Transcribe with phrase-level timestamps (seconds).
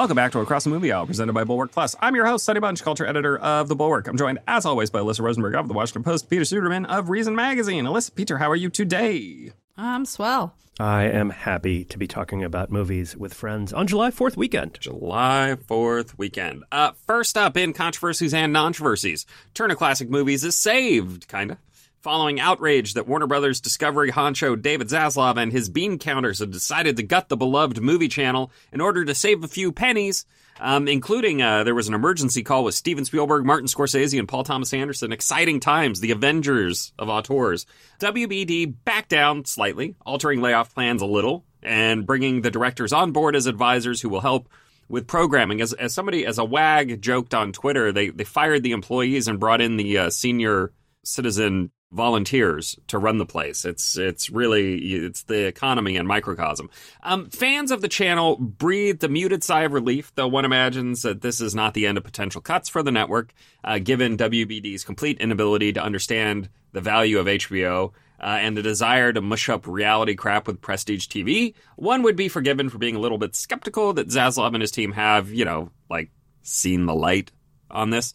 [0.00, 1.94] Welcome back to Across the Movie Aisle, presented by Bulwark Plus.
[2.00, 4.08] I'm your host, Sonny Bunch, culture editor of The Bulwark.
[4.08, 7.34] I'm joined, as always, by Alyssa Rosenberg of The Washington Post, Peter Suderman of Reason
[7.34, 7.84] Magazine.
[7.84, 9.52] Alyssa, Peter, how are you today?
[9.76, 10.54] I'm swell.
[10.78, 14.78] I am happy to be talking about movies with friends on July 4th weekend.
[14.80, 16.64] July 4th weekend.
[16.72, 21.58] Uh, first up in controversies and nontroversies, Turner Classic Movies is saved, kinda.
[22.00, 26.96] Following outrage that Warner Brothers Discovery honcho David Zaslav and his bean counters had decided
[26.96, 30.24] to gut the beloved movie channel in order to save a few pennies,
[30.60, 34.44] um, including uh, there was an emergency call with Steven Spielberg, Martin Scorsese, and Paul
[34.44, 35.12] Thomas Anderson.
[35.12, 37.66] Exciting times, the Avengers of auteurs.
[37.98, 43.36] WBD backed down slightly, altering layoff plans a little, and bringing the directors on board
[43.36, 44.48] as advisors who will help
[44.88, 45.60] with programming.
[45.60, 49.38] As, as somebody, as a wag joked on Twitter, they, they fired the employees and
[49.38, 50.72] brought in the uh, senior
[51.04, 53.64] citizen volunteers to run the place.
[53.64, 56.70] It's it's really it's the economy and microcosm.
[57.02, 61.20] Um, fans of the channel breathed a muted sigh of relief, though one imagines that
[61.20, 63.32] this is not the end of potential cuts for the network,
[63.64, 67.92] uh, given WBD's complete inability to understand the value of HBO.
[68.22, 72.28] Uh, and the desire to mush up reality crap with prestige TV, one would be
[72.28, 75.70] forgiven for being a little bit skeptical that Zaslav and his team have, you know,
[75.88, 76.10] like
[76.42, 77.32] seen the light
[77.70, 78.12] on this.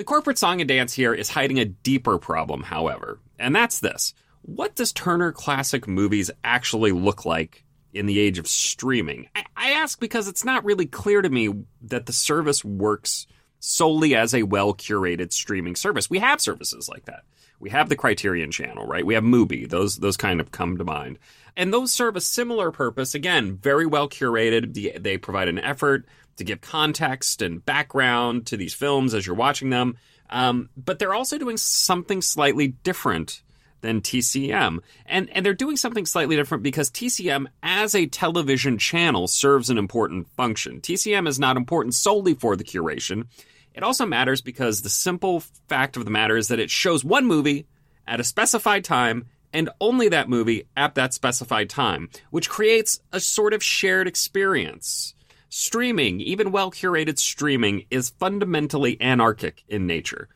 [0.00, 4.14] The corporate song and dance here is hiding a deeper problem, however, and that's this.
[4.40, 9.28] What does Turner Classic Movies actually look like in the age of streaming?
[9.36, 13.26] I, I ask because it's not really clear to me that the service works
[13.58, 16.08] solely as a well curated streaming service.
[16.08, 17.24] We have services like that.
[17.58, 19.04] We have the Criterion channel, right?
[19.04, 19.68] We have Mubi.
[19.68, 21.18] Those those kind of come to mind.
[21.58, 23.14] And those serve a similar purpose.
[23.14, 25.02] Again, very well curated.
[25.02, 26.06] They provide an effort
[26.40, 29.96] to give context and background to these films as you're watching them.
[30.28, 33.42] Um, but they're also doing something slightly different
[33.82, 34.78] than TCM.
[35.06, 39.78] And, and they're doing something slightly different because TCM as a television channel serves an
[39.78, 40.80] important function.
[40.80, 43.26] TCM is not important solely for the curation.
[43.74, 47.26] It also matters because the simple fact of the matter is that it shows one
[47.26, 47.66] movie
[48.06, 53.20] at a specified time and only that movie at that specified time, which creates a
[53.20, 55.14] sort of shared experience.
[55.52, 60.28] Streaming, even well curated streaming, is fundamentally anarchic in nature.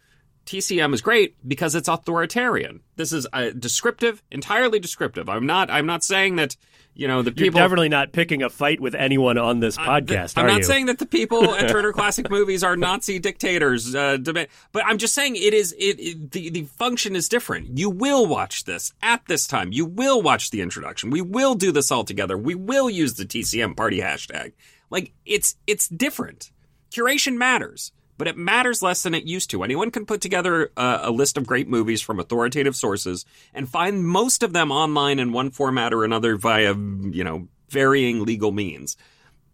[0.44, 2.80] TCM is great because it's authoritarian.
[2.96, 5.28] This is uh, descriptive, entirely descriptive.
[5.28, 5.70] I'm not.
[5.70, 6.56] I'm not saying that
[6.94, 10.36] you know the people You're definitely not picking a fight with anyone on this podcast.
[10.36, 10.64] Uh, I'm not you?
[10.64, 14.18] saying that the people at Turner Classic Movies are Nazi dictators, uh,
[14.72, 15.72] but I'm just saying it is.
[15.78, 17.78] It, it the the function is different.
[17.78, 19.72] You will watch this at this time.
[19.72, 21.10] You will watch the introduction.
[21.10, 22.36] We will do this all together.
[22.36, 24.52] We will use the TCM party hashtag.
[24.94, 26.52] Like it's it's different.
[26.92, 29.64] Curation matters, but it matters less than it used to.
[29.64, 34.06] Anyone can put together a, a list of great movies from authoritative sources and find
[34.06, 38.96] most of them online in one format or another via you know varying legal means.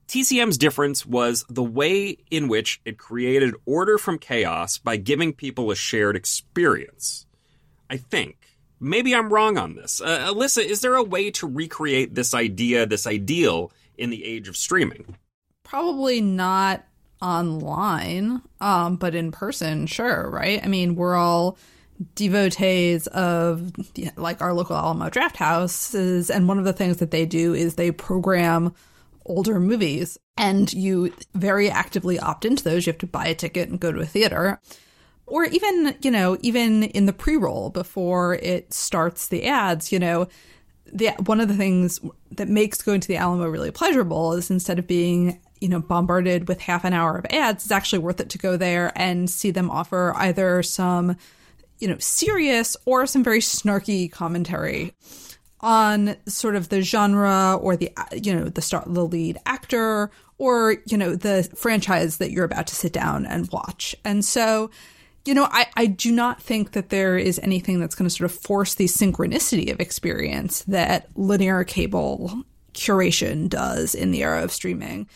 [0.08, 5.70] TCM's difference was the way in which it created order from chaos by giving people
[5.70, 7.24] a shared experience.
[7.88, 8.36] I think.
[8.78, 10.02] Maybe I'm wrong on this.
[10.02, 14.48] Uh, Alyssa, is there a way to recreate this idea, this ideal, in the age
[14.48, 15.16] of streaming?
[15.70, 16.84] Probably not
[17.22, 20.60] online, um, but in person, sure, right?
[20.60, 21.56] I mean, we're all
[22.16, 23.70] devotees of
[24.16, 27.92] like our local Alamo Drafthouses, and one of the things that they do is they
[27.92, 28.74] program
[29.26, 32.84] older movies, and you very actively opt into those.
[32.84, 34.60] You have to buy a ticket and go to a theater.
[35.26, 40.00] Or even, you know, even in the pre roll before it starts the ads, you
[40.00, 40.26] know,
[40.92, 42.00] the one of the things
[42.32, 46.48] that makes going to the Alamo really pleasurable is instead of being you know bombarded
[46.48, 49.50] with half an hour of ads, it's actually worth it to go there and see
[49.50, 51.16] them offer either some
[51.78, 54.94] you know serious or some very snarky commentary
[55.60, 60.76] on sort of the genre or the you know the star the lead actor or
[60.86, 63.94] you know the franchise that you're about to sit down and watch.
[64.04, 64.70] And so
[65.26, 68.30] you know, I, I do not think that there is anything that's going to sort
[68.30, 72.42] of force the synchronicity of experience that linear cable
[72.72, 75.08] curation does in the era of streaming.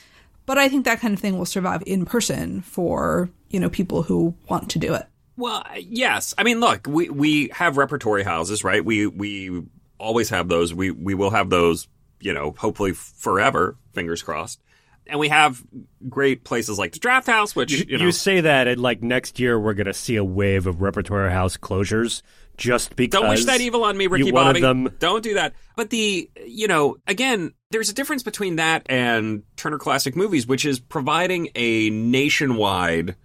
[0.46, 4.02] But I think that kind of thing will survive in person for, you know, people
[4.02, 5.06] who want to do it.
[5.36, 6.34] Well, uh, yes.
[6.36, 8.84] I mean, look, we, we have repertory houses, right?
[8.84, 9.62] We we
[9.98, 10.72] always have those.
[10.72, 11.88] We we will have those,
[12.20, 14.60] you know, hopefully forever, fingers crossed
[15.06, 15.62] and we have
[16.08, 19.38] great places like the Drafthouse, which you, you, know, you say that, and like next
[19.38, 22.22] year we're going to see a wave of repertory house closures
[22.56, 23.20] just because.
[23.20, 24.60] Don't wish that evil on me, Ricky Bobby.
[24.60, 24.90] Them...
[24.98, 25.54] Don't do that.
[25.76, 30.64] But the you know again, there's a difference between that and Turner Classic Movies, which
[30.64, 33.16] is providing a nationwide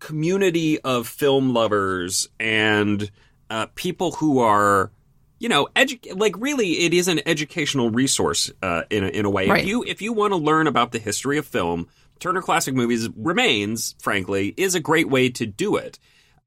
[0.00, 3.10] community of film lovers and
[3.48, 4.90] uh, people who are
[5.38, 9.30] you know, edu- like really, it is an educational resource uh, in a, in a
[9.30, 9.48] way.
[9.48, 9.62] Right.
[9.62, 11.88] If you if you want to learn about the history of film,
[12.20, 15.98] Turner Classic Movies remains, frankly, is a great way to do it.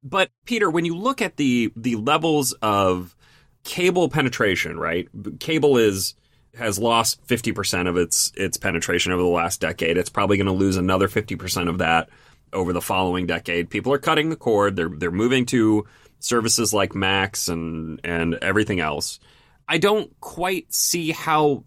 [0.04, 3.16] But Peter, when you look at the the levels of
[3.64, 5.08] cable penetration, right?
[5.40, 6.16] Cable is
[6.60, 9.98] has lost 50% of its its penetration over the last decade.
[9.98, 12.10] It's probably going to lose another 50% of that
[12.54, 13.70] over the following decade.
[13.70, 14.76] People are cutting the cord.
[14.76, 15.86] They're they're moving to
[16.20, 19.20] services like Max and and everything else.
[19.68, 21.64] I don't quite see how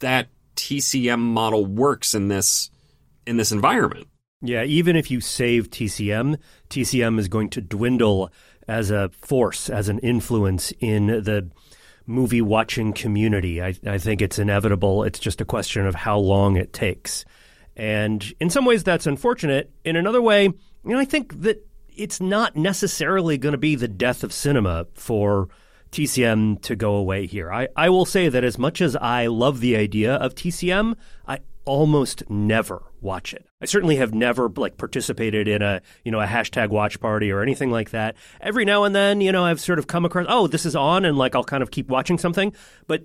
[0.00, 2.70] that TCM model works in this
[3.26, 4.08] in this environment.
[4.42, 6.36] Yeah, even if you save TCM,
[6.68, 8.30] TCM is going to dwindle
[8.68, 11.50] as a force, as an influence in the
[12.06, 13.62] movie watching community.
[13.62, 15.04] I, I think it's inevitable.
[15.04, 17.24] It's just a question of how long it takes.
[17.76, 19.70] And in some ways, that's unfortunate.
[19.84, 20.54] In another way, you
[20.84, 25.48] know, I think that it's not necessarily going to be the death of cinema for
[25.92, 27.52] TCM to go away here.
[27.52, 31.40] I, I will say that as much as I love the idea of TCM, I
[31.66, 33.46] almost never watch it.
[33.60, 37.42] I certainly have never like participated in a you know a hashtag watch party or
[37.42, 38.16] anything like that.
[38.40, 41.04] Every now and then, you know, I've sort of come across oh this is on
[41.04, 42.54] and like I'll kind of keep watching something.
[42.86, 43.04] But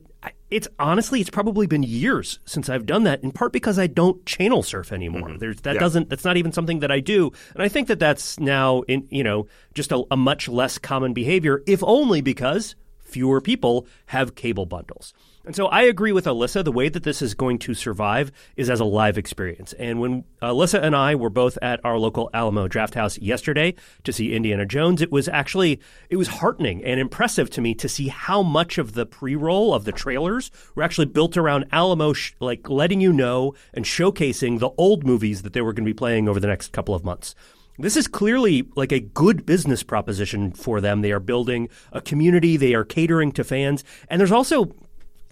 [0.49, 3.23] it's honestly it's probably been years since I've done that.
[3.23, 5.29] In part because I don't channel surf anymore.
[5.29, 5.37] Mm-hmm.
[5.39, 5.79] There's that yeah.
[5.79, 9.07] doesn't that's not even something that I do, and I think that that's now in
[9.09, 14.35] you know just a, a much less common behavior, if only because fewer people have
[14.35, 15.13] cable bundles.
[15.43, 16.63] And so I agree with Alyssa.
[16.63, 19.73] The way that this is going to survive is as a live experience.
[19.73, 23.73] And when Alyssa and I were both at our local Alamo Drafthouse yesterday
[24.03, 25.79] to see Indiana Jones, it was actually
[26.09, 29.85] it was heartening and impressive to me to see how much of the pre-roll of
[29.85, 34.69] the trailers were actually built around Alamo, sh- like letting you know and showcasing the
[34.77, 37.33] old movies that they were going to be playing over the next couple of months.
[37.79, 41.01] This is clearly like a good business proposition for them.
[41.01, 44.75] They are building a community, they are catering to fans, and there's also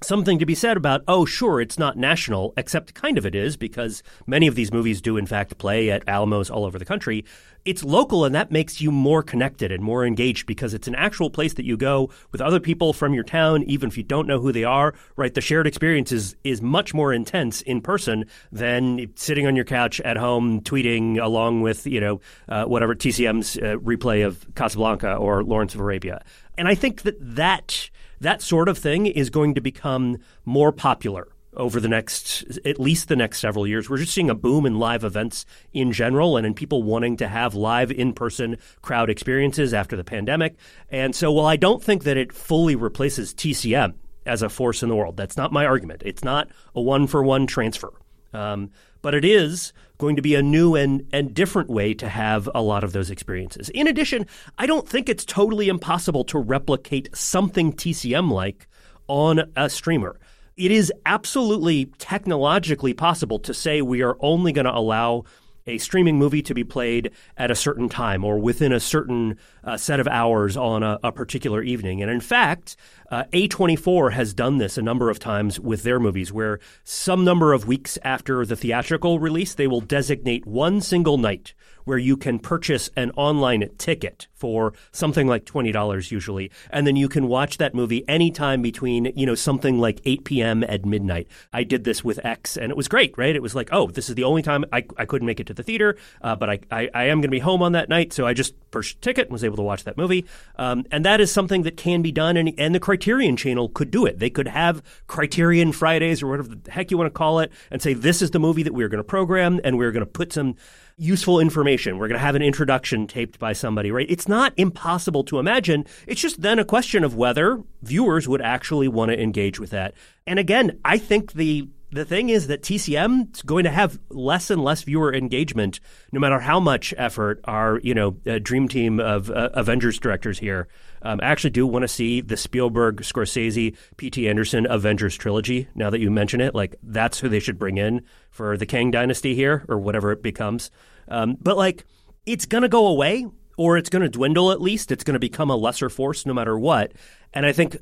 [0.01, 3.57] something to be said about, oh, sure, it's not national, except kind of it is,
[3.57, 7.25] because many of these movies do, in fact, play at Alamos all over the country.
[7.66, 11.30] It's local, and that makes you more connected and more engaged because it's an actual
[11.30, 14.40] place that you go with other people from your town, even if you don't know
[14.40, 15.34] who they are, right?
[15.34, 20.00] The shared experience is, is much more intense in person than sitting on your couch
[20.02, 25.44] at home tweeting along with, you know, uh, whatever TCM's uh, replay of Casablanca or
[25.44, 26.24] Lawrence of Arabia.
[26.57, 27.90] And I think that that
[28.21, 33.07] that sort of thing is going to become more popular over the next, at least
[33.07, 33.89] the next several years.
[33.89, 37.27] We're just seeing a boom in live events in general and in people wanting to
[37.27, 40.56] have live in person crowd experiences after the pandemic.
[40.89, 43.95] And so while I don't think that it fully replaces TCM
[44.25, 46.04] as a force in the world, that's not my argument.
[46.06, 47.92] It's not a one for one transfer.
[48.31, 48.69] Um,
[49.01, 52.62] but it is going to be a new and, and different way to have a
[52.62, 53.69] lot of those experiences.
[53.69, 54.25] In addition,
[54.57, 58.68] I don't think it's totally impossible to replicate something TCM like
[59.07, 60.19] on a streamer.
[60.56, 65.24] It is absolutely technologically possible to say we are only going to allow
[65.69, 69.77] a streaming movie to be played at a certain time or within a certain uh,
[69.77, 72.01] set of hours on a, a, particular evening.
[72.01, 72.75] And in fact,
[73.12, 77.54] uh, A24 has done this a number of times with their movies, where some number
[77.54, 81.54] of weeks after the theatrical release, they will designate one single night
[81.86, 86.52] where you can purchase an online ticket for something like $20 usually.
[86.69, 90.64] And then you can watch that movie anytime between, you know, something like 8 p.m.
[90.64, 91.28] at midnight.
[91.52, 93.36] I did this with X and it was great, right?
[93.36, 95.54] It was like, oh, this is the only time I, I couldn't make it to
[95.54, 98.14] the theater, uh, but I, I, I am going to be home on that night.
[98.14, 100.26] So I just purchased a ticket and was able to watch that movie.
[100.56, 102.38] Um, and that is something that can be done.
[102.38, 104.19] And, and the Criterion channel could do it.
[104.19, 107.81] They could have Criterion Fridays or whatever the heck you want to call it and
[107.81, 110.33] say, this is the movie that we're going to program and we're going to put
[110.33, 110.56] some
[110.99, 111.97] useful information.
[111.97, 114.06] We're going to have an introduction taped by somebody, right?
[114.09, 115.85] It's not impossible to imagine.
[116.06, 119.94] It's just then a question of whether viewers would actually want to engage with that.
[120.27, 124.50] And again, I think the the thing is that TCM is going to have less
[124.50, 125.80] and less viewer engagement,
[126.12, 130.40] no matter how much effort our you know uh, dream team of uh, Avengers directors
[130.40, 130.68] here
[131.02, 134.28] um, actually do want to see the Spielberg, Scorsese, P.T.
[134.28, 135.68] Anderson Avengers trilogy.
[135.76, 138.92] Now that you mention it, like that's who they should bring in for the Kang
[138.92, 140.72] Dynasty here, or whatever it becomes.
[141.08, 141.86] Um, but like,
[142.26, 143.26] it's going to go away,
[143.58, 144.92] or it's going to dwindle at least.
[144.92, 146.94] It's going to become a lesser force no matter what.
[147.34, 147.78] And I think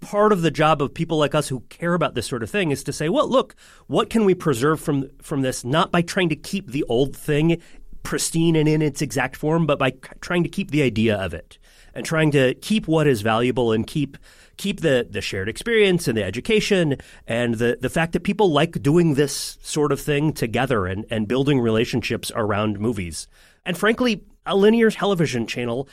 [0.00, 2.70] part of the job of people like us who care about this sort of thing
[2.70, 3.54] is to say, well, look,
[3.86, 5.64] what can we preserve from from this?
[5.64, 7.60] Not by trying to keep the old thing
[8.02, 11.58] pristine and in its exact form, but by trying to keep the idea of it
[11.92, 14.16] and trying to keep what is valuable and keep
[14.56, 18.80] keep the, the shared experience and the education and the, the fact that people like
[18.80, 23.26] doing this sort of thing together and, and building relationships around movies.
[23.66, 25.88] And frankly, a linear television channel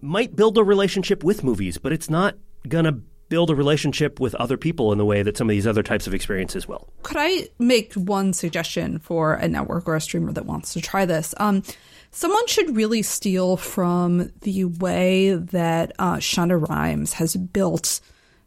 [0.00, 2.36] might build a relationship with movies, but it's not
[2.66, 5.66] going to build a relationship with other people in the way that some of these
[5.66, 6.88] other types of experiences will.
[7.02, 11.04] Could I make one suggestion for a network or a streamer that wants to try
[11.04, 11.34] this?
[11.38, 11.62] Um,
[12.10, 18.00] someone should really steal from the way that uh, Shonda Rhimes has built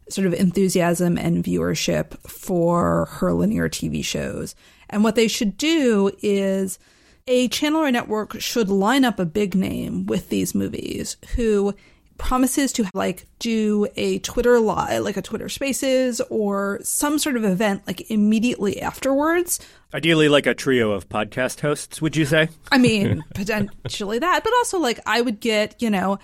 [0.08, 4.54] sort of enthusiasm and viewership for her linear TV shows.
[4.90, 6.78] And what they should do is
[7.26, 11.74] a channel or network should line up a big name with these movies who
[12.22, 17.44] promises to like do a Twitter live, like a Twitter Spaces or some sort of
[17.44, 19.58] event like immediately afterwards.
[19.92, 22.48] Ideally, like a trio of podcast hosts, would you say?
[22.70, 26.20] I mean, potentially that, but also like I would get, you know,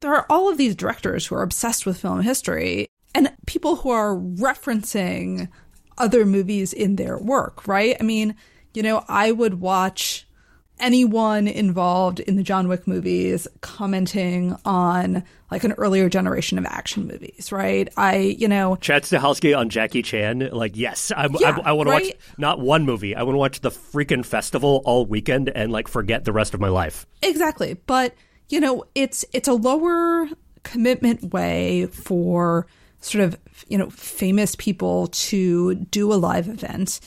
[0.00, 3.90] there are all of these directors who are obsessed with film history and people who
[3.90, 5.48] are referencing
[5.98, 7.96] other movies in their work, right?
[7.98, 8.36] I mean,
[8.74, 10.24] you know, I would watch
[10.80, 17.06] anyone involved in the John Wick movies commenting on like an earlier generation of action
[17.06, 17.88] movies, right?
[17.96, 22.04] I, you know, Chad Stahelski on Jackie Chan, like, yes, Yeah, I, I want right?
[22.04, 23.14] to watch not one movie.
[23.14, 26.60] I want to watch the freaking festival all weekend and like forget the rest of
[26.60, 27.06] my life.
[27.22, 27.74] Exactly.
[27.86, 28.14] But,
[28.48, 30.28] you know, it's it's a lower
[30.62, 32.66] commitment way for
[33.00, 33.36] sort of,
[33.68, 37.00] you know, famous people to do a live event.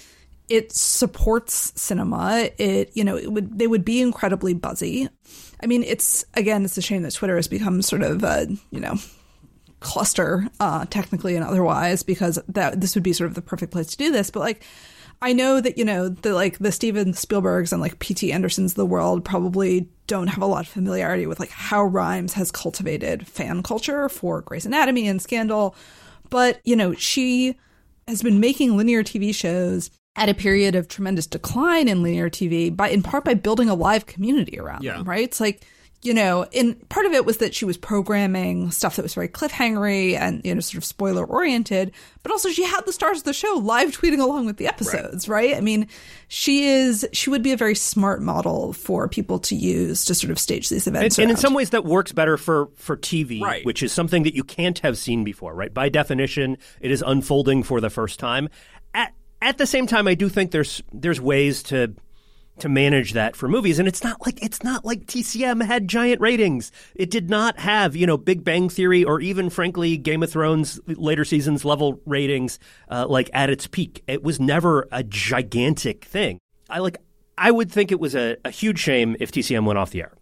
[0.47, 2.49] It supports cinema.
[2.57, 5.09] It, you know, it would they would be incredibly buzzy.
[5.61, 8.79] I mean, it's again, it's a shame that Twitter has become sort of a, you
[8.79, 8.95] know,
[9.79, 13.87] cluster, uh, technically and otherwise, because that this would be sort of the perfect place
[13.87, 14.29] to do this.
[14.29, 14.63] But like,
[15.21, 18.31] I know that you know the like the Steven Spielbergs and like P.T.
[18.31, 22.33] Andersons of the world probably don't have a lot of familiarity with like how Rhimes
[22.33, 25.75] has cultivated fan culture for Grey's Anatomy and Scandal,
[26.29, 27.57] but you know she
[28.07, 32.75] has been making linear TV shows at a period of tremendous decline in linear TV
[32.75, 34.93] by in part by building a live community around Yeah.
[34.97, 35.23] them, right?
[35.23, 35.61] It's like
[36.01, 39.27] you know, and part of it was that she was programming stuff that was very
[39.27, 41.91] cliffhangery and you know sort of spoiler oriented,
[42.21, 45.27] but also she had the stars of the show live tweeting along with the episodes,
[45.27, 45.55] right?
[45.55, 45.87] I mean,
[46.27, 50.29] she is she would be a very smart model for people to use to sort
[50.29, 51.17] of stage these events.
[51.17, 53.65] And, and in some ways, that works better for for TV, Right.
[53.65, 55.73] which is something that you can't have seen before, right?
[55.73, 58.49] By definition, it is unfolding for the first time.
[59.45, 61.93] At the same time, I do think there's there's ways to
[62.57, 66.19] to manage that for movies, and it's not like it's not like TCM had giant
[66.19, 66.71] ratings.
[66.95, 70.79] It did not have you know Big Bang Theory or even frankly Game of Thrones
[70.87, 72.57] later seasons level ratings
[72.89, 74.03] uh, like at its peak.
[74.07, 76.39] It was never a gigantic thing.
[76.67, 76.97] I like
[77.37, 80.13] I would think it was a, a huge shame if TCM went off the air.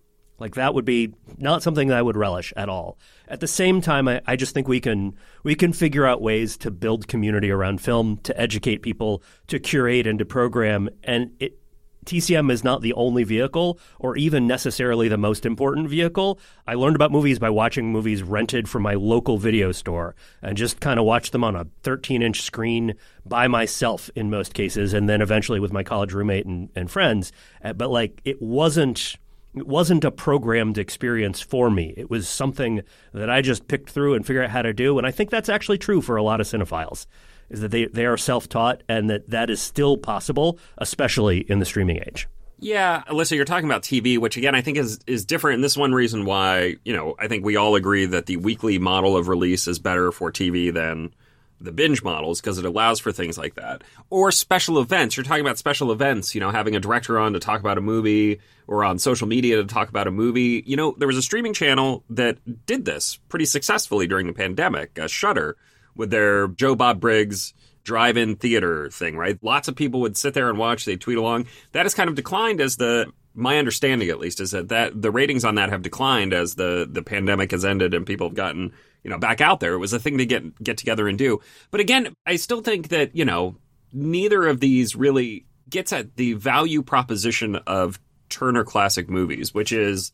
[0.44, 2.98] Like that would be not something that I would relish at all.
[3.30, 6.58] At the same time, I, I just think we can we can figure out ways
[6.58, 10.90] to build community around film, to educate people, to curate and to program.
[11.02, 11.60] And it,
[12.06, 16.38] TCM is not the only vehicle, or even necessarily the most important vehicle.
[16.68, 20.82] I learned about movies by watching movies rented from my local video store, and just
[20.82, 22.96] kind of watched them on a 13 inch screen
[23.26, 27.32] by myself in most cases, and then eventually with my college roommate and, and friends.
[27.64, 29.16] Uh, But like, it wasn't
[29.56, 31.94] it wasn't a programmed experience for me.
[31.96, 32.82] It was something
[33.14, 34.98] that I just picked through and figured out how to do.
[34.98, 37.06] And I think that's actually true for a lot of cinephiles,
[37.50, 41.66] is that they, they are self-taught and that that is still possible, especially in the
[41.66, 42.28] streaming age.
[42.60, 45.56] Yeah, Alyssa, you're talking about TV, which again I think is is different.
[45.56, 48.38] And this is one reason why you know I think we all agree that the
[48.38, 51.14] weekly model of release is better for TV than
[51.63, 53.84] the binge models because it allows for things like that.
[54.10, 55.17] Or special events.
[55.17, 56.36] You're talking about special events.
[56.36, 59.58] You know, having a director on to talk about a movie or on social media
[59.58, 60.63] to talk about a movie.
[60.65, 65.00] You know, there was a streaming channel that did this pretty successfully during the pandemic,
[65.00, 65.58] uh, Shudder,
[65.96, 67.53] with their Joe Bob Briggs
[67.84, 69.38] drive-in theater thing, right?
[69.41, 71.48] Lots of people would sit there and watch, they'd tweet along.
[71.74, 75.10] That has kind of declined as the my understanding at least is that, that the
[75.10, 78.74] ratings on that have declined as the the pandemic has ended and people have gotten,
[79.04, 79.74] you know, back out there.
[79.74, 81.42] It was a thing to get get together and do.
[81.72, 83.56] But again, I still think that, you know,
[83.92, 90.12] neither of these really gets at the value proposition of Turner classic movies, which is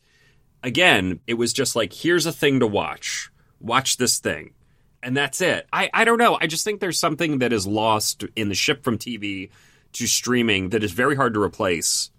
[0.62, 3.30] again, it was just like here's a thing to watch.
[3.60, 4.54] Watch this thing
[5.02, 5.66] and that's it.
[5.72, 6.38] I, I don't know.
[6.40, 9.50] I just think there's something that is lost in the shift from TV
[9.94, 12.10] to streaming that is very hard to replace.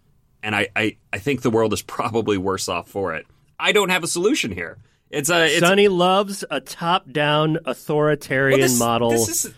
[0.44, 3.25] And I, I, I think the world is probably worse off for it.
[3.60, 4.78] I don't have a solution here.
[5.12, 9.53] It's a it's Sonny loves a top-down authoritarian Well, this- model this is-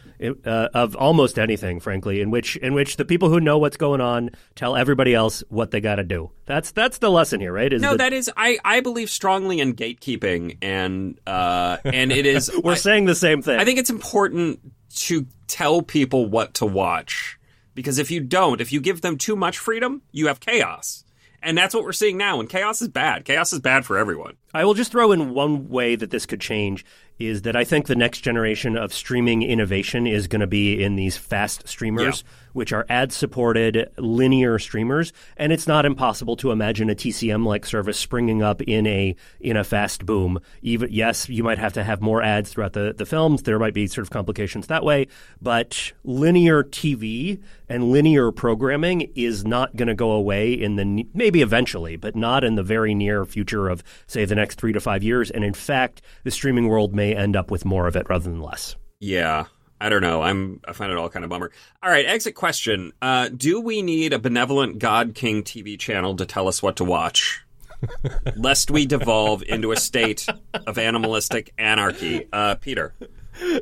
[0.46, 4.00] uh, of almost anything, frankly, in which in which the people who know what's going
[4.00, 6.32] on tell everybody else what they got to do.
[6.46, 7.72] That's that's the lesson here, right?
[7.74, 7.92] Is no.
[7.92, 12.72] that That is I, I believe strongly in gatekeeping and uh and it is we're
[12.74, 13.60] I- saying the same thing.
[13.60, 14.60] I think it's important
[14.96, 17.38] to tell people what to watch
[17.76, 21.04] because if you don't, if you give them too much freedom, you have chaos.
[21.44, 22.40] And that's what we're seeing now.
[22.40, 23.26] And chaos is bad.
[23.26, 24.38] Chaos is bad for everyone.
[24.54, 26.86] I will just throw in one way that this could change
[27.20, 30.96] is that I think the next generation of streaming innovation is going to be in
[30.96, 32.32] these fast streamers, yeah.
[32.54, 35.14] which are ad supported linear streamers.
[35.38, 39.58] And it's not impossible to imagine a TCM like service springing up in a in
[39.58, 40.40] a fast boom.
[40.62, 43.44] Even yes, you might have to have more ads throughout the, the films.
[43.44, 45.08] There might be sort of complications that way.
[45.42, 47.42] But linear TV
[47.74, 52.44] and linear programming is not going to go away in the maybe eventually, but not
[52.44, 55.30] in the very near future of say the next three to five years.
[55.30, 58.30] And in fact, the streaming world may may end up with more of it rather
[58.30, 58.76] than less.
[59.00, 59.46] Yeah.
[59.82, 60.22] I don't know.
[60.22, 61.52] I'm I find it all kind of bummer.
[61.82, 62.94] All right, exit question.
[63.02, 66.86] Uh, do we need a benevolent God King TV channel to tell us what to
[66.86, 67.44] watch?
[68.38, 72.30] lest we devolve into a state of animalistic anarchy.
[72.32, 72.94] Uh, Peter.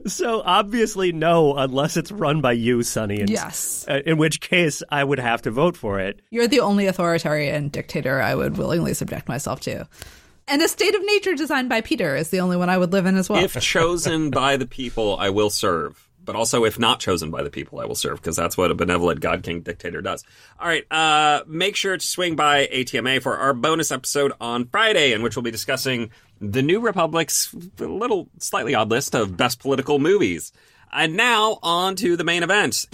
[0.08, 3.24] So obviously no, unless it's run by you, Sonny.
[3.28, 3.86] yes.
[3.88, 6.22] Uh, in which case, I would have to vote for it.
[6.30, 9.88] You're the only authoritarian dictator I would willingly subject myself to.
[10.48, 13.06] And a state of nature designed by Peter is the only one I would live
[13.06, 13.44] in as well.
[13.44, 16.08] If chosen by the people, I will serve.
[16.24, 18.76] But also, if not chosen by the people, I will serve because that's what a
[18.76, 20.24] benevolent God King dictator does.
[20.60, 25.14] All right, uh, make sure to swing by ATMA for our bonus episode on Friday,
[25.14, 26.12] in which we'll be discussing
[26.42, 30.52] the New Republic's little slightly odd list of best political movies.
[30.92, 32.88] And now on to the main event.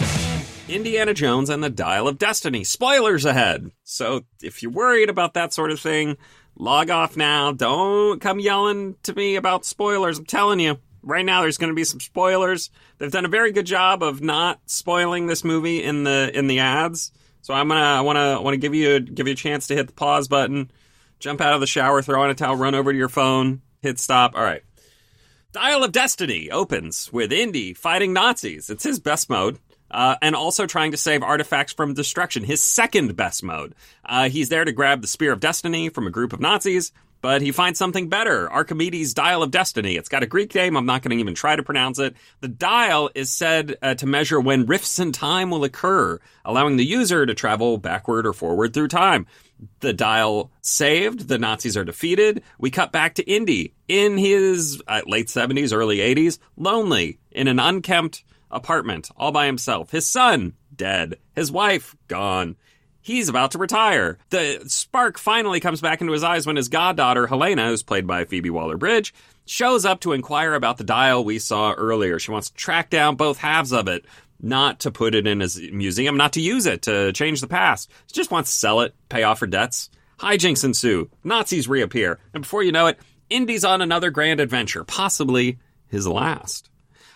[0.69, 2.65] Indiana Jones and the Dial of Destiny.
[2.65, 3.71] Spoilers ahead.
[3.83, 6.17] So if you're worried about that sort of thing,
[6.57, 7.53] log off now.
[7.53, 10.19] Don't come yelling to me about spoilers.
[10.19, 12.69] I'm telling you, right now there's going to be some spoilers.
[12.97, 16.59] They've done a very good job of not spoiling this movie in the in the
[16.59, 17.13] ads.
[17.41, 19.93] So I'm gonna I want to give you give you a chance to hit the
[19.93, 20.69] pause button,
[21.19, 23.99] jump out of the shower, throw on a towel, run over to your phone, hit
[23.99, 24.35] stop.
[24.35, 24.63] All right.
[25.51, 28.69] Dial of Destiny opens with Indy fighting Nazis.
[28.69, 29.59] It's his best mode
[29.89, 33.73] uh, and also trying to save artifacts from destruction, his second best mode.
[34.05, 36.91] Uh, he's there to grab the Spear of Destiny from a group of Nazis,
[37.27, 39.97] but he finds something better Archimedes' Dial of Destiny.
[39.97, 40.77] It's got a Greek name.
[40.77, 42.15] I'm not going to even try to pronounce it.
[42.39, 46.85] The dial is said uh, to measure when rifts in time will occur, allowing the
[46.85, 49.27] user to travel backward or forward through time.
[49.81, 52.43] The dial saved, the Nazis are defeated.
[52.59, 57.59] We cut back to Indy in his uh, late 70s, early 80s, lonely in an
[57.59, 59.91] unkempt apartment all by himself.
[59.91, 61.17] His son, dead.
[61.35, 62.55] His wife, gone.
[63.07, 64.17] He's about to retire.
[64.31, 68.25] The spark finally comes back into his eyes when his goddaughter, Helena, who's played by
[68.25, 69.13] Phoebe Waller Bridge,
[69.45, 72.19] shows up to inquire about the dial we saw earlier.
[72.19, 74.03] She wants to track down both halves of it,
[74.41, 77.89] not to put it in his museum, not to use it to change the past.
[78.07, 79.89] She just wants to sell it, pay off her debts.
[80.19, 81.09] Hijinks ensue.
[81.23, 82.19] Nazis reappear.
[82.33, 86.69] And before you know it, Indy's on another grand adventure, possibly his last.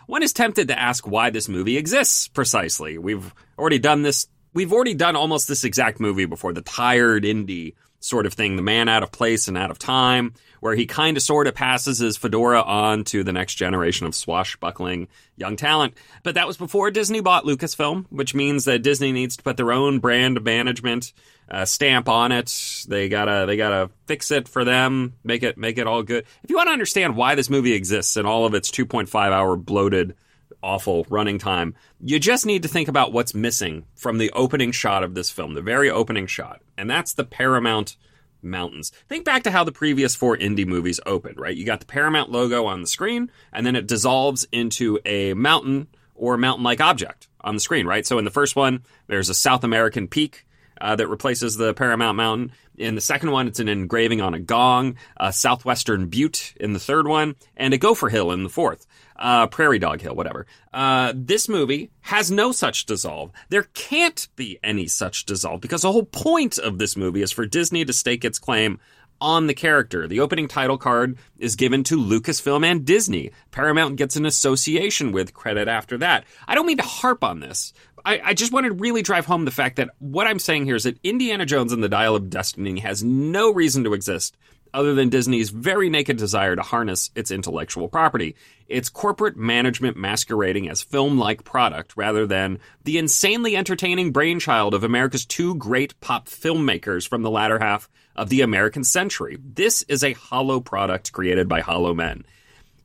[0.07, 2.97] One is tempted to ask why this movie exists precisely.
[2.97, 4.27] We've already done this.
[4.53, 6.53] We've already done almost this exact movie before.
[6.53, 10.33] The tired Indy sort of thing, the man out of place and out of time,
[10.59, 14.15] where he kind of sort of passes his fedora on to the next generation of
[14.15, 15.93] swashbuckling young talent.
[16.23, 19.71] But that was before Disney bought Lucasfilm, which means that Disney needs to put their
[19.71, 21.13] own brand management
[21.49, 22.85] uh, stamp on it.
[22.87, 26.25] They gotta they gotta fix it for them, make it make it all good.
[26.43, 29.55] If you want to understand why this movie exists and all of its 2.5 hour
[29.55, 30.15] bloated
[30.63, 31.75] awful running time.
[31.99, 35.53] You just need to think about what's missing from the opening shot of this film,
[35.53, 37.97] the very opening shot, and that's the Paramount
[38.43, 38.91] Mountains.
[39.07, 41.55] Think back to how the previous four Indy movies opened, right?
[41.55, 45.87] You got the Paramount logo on the screen, and then it dissolves into a mountain
[46.15, 48.05] or mountain like object on the screen, right?
[48.05, 50.45] So in the first one, there's a South American peak
[50.79, 52.51] uh, that replaces the Paramount Mountain.
[52.77, 56.79] In the second one, it's an engraving on a gong, a Southwestern Butte in the
[56.79, 58.87] third one, and a Gopher Hill in the fourth.
[59.21, 60.47] Uh, Prairie Dog Hill, whatever.
[60.73, 63.31] Uh, this movie has no such dissolve.
[63.49, 67.45] There can't be any such dissolve because the whole point of this movie is for
[67.45, 68.79] Disney to stake its claim
[69.19, 70.07] on the character.
[70.07, 73.29] The opening title card is given to Lucasfilm and Disney.
[73.51, 76.25] Paramount gets an association with credit after that.
[76.47, 77.73] I don't mean to harp on this,
[78.05, 80.75] I, I, just want to really drive home the fact that what I'm saying here
[80.75, 84.37] is that Indiana Jones and the Dial of Destiny has no reason to exist
[84.73, 88.35] other than Disney's very naked desire to harness its intellectual property.
[88.67, 94.83] It's corporate management masquerading as film like product rather than the insanely entertaining brainchild of
[94.83, 99.37] America's two great pop filmmakers from the latter half of the American century.
[99.43, 102.25] This is a hollow product created by hollow men.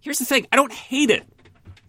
[0.01, 1.27] Here's the thing I don't hate it.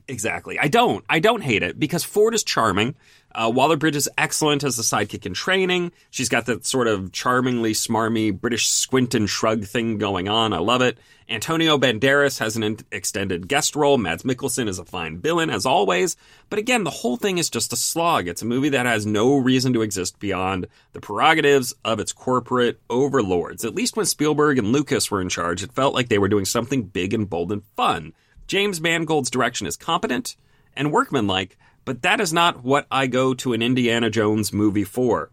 [0.08, 0.58] Exactly.
[0.58, 1.04] I don't.
[1.10, 2.96] I don't hate it because Ford is charming.
[3.36, 5.92] Uh, Waller Bridge is excellent as the sidekick in training.
[6.10, 10.54] She's got that sort of charmingly smarmy British squint and shrug thing going on.
[10.54, 10.98] I love it.
[11.30, 13.98] Antonio Banderas has an extended guest role.
[13.98, 16.16] Mads Mikkelsen is a fine villain, as always.
[16.50, 18.30] But again, the whole thing is just a slog.
[18.30, 22.80] It's a movie that has no reason to exist beyond the prerogatives of its corporate
[22.90, 23.66] overlords.
[23.66, 26.46] At least when Spielberg and Lucas were in charge, it felt like they were doing
[26.46, 28.14] something big and bold and fun.
[28.48, 30.38] James Mangold's direction is competent
[30.74, 35.32] and workmanlike, but that is not what I go to an Indiana Jones movie for.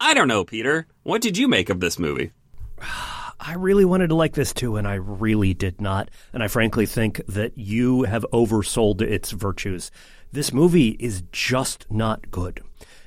[0.00, 0.86] I don't know, Peter.
[1.02, 2.32] What did you make of this movie?
[3.40, 6.10] I really wanted to like this too, and I really did not.
[6.32, 9.90] And I frankly think that you have oversold its virtues.
[10.32, 12.60] This movie is just not good.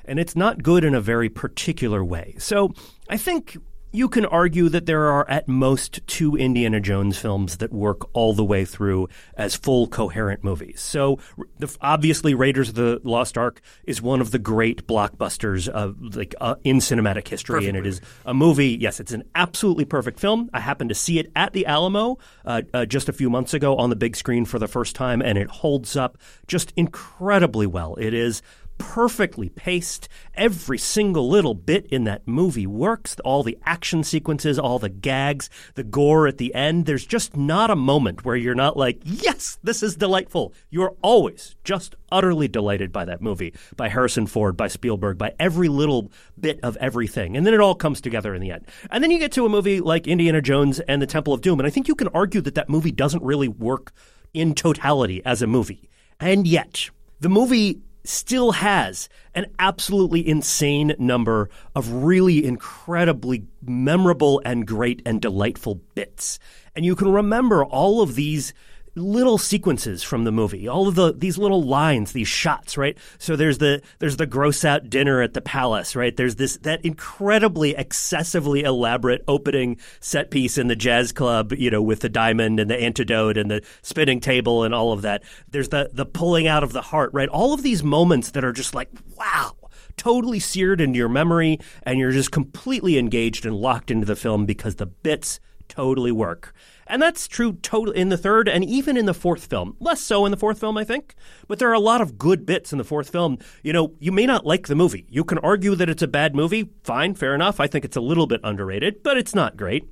[0.05, 2.35] And it's not good in a very particular way.
[2.37, 2.73] So
[3.09, 3.57] I think
[3.91, 8.33] you can argue that there are at most two Indiana Jones films that work all
[8.33, 10.79] the way through as full coherent movies.
[10.79, 11.19] So
[11.59, 16.33] the, obviously Raiders of the Lost Ark is one of the great blockbusters of like
[16.39, 17.89] uh, in cinematic history Perfect and it movie.
[17.89, 18.77] is a movie.
[18.79, 20.49] Yes, it's an absolutely perfect film.
[20.53, 23.75] I happened to see it at the Alamo uh, uh, just a few months ago
[23.77, 27.95] on the big screen for the first time and it holds up just incredibly well.
[27.95, 28.41] It is
[28.81, 30.09] perfectly paced.
[30.35, 33.15] Every single little bit in that movie works.
[33.23, 36.85] All the action sequences, all the gags, the gore at the end.
[36.85, 40.53] There's just not a moment where you're not like, yes, this is delightful.
[40.69, 45.69] You're always just utterly delighted by that movie, by Harrison Ford, by Spielberg, by every
[45.69, 47.37] little bit of everything.
[47.37, 48.65] And then it all comes together in the end.
[48.89, 51.59] And then you get to a movie like Indiana Jones and the Temple of Doom.
[51.59, 53.93] And I think you can argue that that movie doesn't really work
[54.33, 55.89] in totality as a movie.
[56.19, 56.89] And yet,
[57.19, 65.21] the movie still has an absolutely insane number of really incredibly memorable and great and
[65.21, 66.39] delightful bits.
[66.75, 68.53] And you can remember all of these
[68.95, 70.67] little sequences from the movie.
[70.67, 72.97] All of the these little lines these shots right?
[73.17, 76.15] So there's the there's the gross out dinner at the palace right?
[76.15, 81.81] There's this that incredibly excessively elaborate opening set piece in the jazz club you know
[81.81, 85.23] with the diamond and the antidote and the spinning table and all of that.
[85.49, 87.29] There's the the pulling out of the heart right?
[87.29, 89.55] All of these moments that are just like wow
[89.97, 94.45] totally seared into your memory and you're just completely engaged and locked into the film
[94.45, 96.53] because the bits totally work.
[96.91, 99.77] And that's true total in the third and even in the fourth film.
[99.79, 101.15] Less so in the fourth film, I think.
[101.47, 103.37] But there are a lot of good bits in the fourth film.
[103.63, 105.05] You know, you may not like the movie.
[105.09, 106.69] You can argue that it's a bad movie.
[106.83, 107.61] Fine, fair enough.
[107.61, 109.89] I think it's a little bit underrated, but it's not great.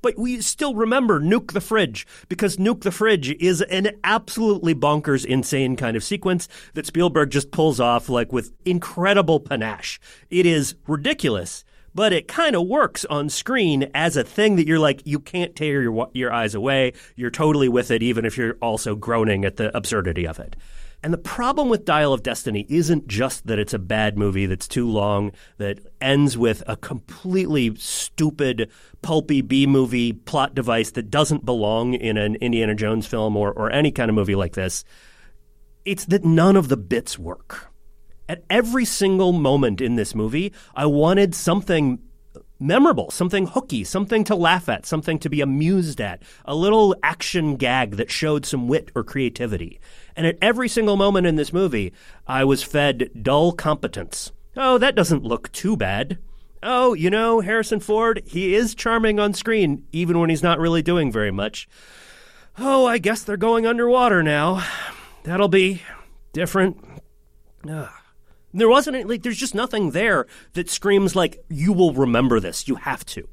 [0.00, 5.26] But we still remember Nuke the Fridge because Nuke the Fridge is an absolutely bonkers,
[5.26, 10.00] insane kind of sequence that Spielberg just pulls off like with incredible panache.
[10.30, 11.62] It is ridiculous,
[11.98, 15.56] but it kind of works on screen as a thing that you're like you can't
[15.56, 16.92] tear your your eyes away.
[17.16, 20.54] You're totally with it, even if you're also groaning at the absurdity of it.
[21.02, 24.68] And the problem with Dial of Destiny isn't just that it's a bad movie that's
[24.68, 28.70] too long, that ends with a completely stupid,
[29.02, 33.72] pulpy B movie plot device that doesn't belong in an Indiana Jones film or, or
[33.72, 34.84] any kind of movie like this.
[35.84, 37.72] It's that none of the bits work.
[38.28, 42.00] At every single moment in this movie, I wanted something
[42.60, 47.56] memorable, something hooky, something to laugh at, something to be amused at, a little action
[47.56, 49.80] gag that showed some wit or creativity.
[50.16, 51.92] And at every single moment in this movie,
[52.26, 54.32] I was fed dull competence.
[54.56, 56.18] Oh, that doesn't look too bad.
[56.62, 60.82] Oh, you know, Harrison Ford, he is charming on screen, even when he's not really
[60.82, 61.68] doing very much.
[62.58, 64.66] Oh, I guess they're going underwater now.
[65.22, 65.82] That'll be
[66.32, 66.76] different.
[67.68, 67.88] Ugh.
[68.52, 72.68] There wasn't any, like there's just nothing there that screams like you will remember this.
[72.68, 73.28] You have to.